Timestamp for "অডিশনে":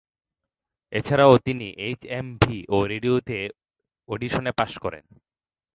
4.09-4.51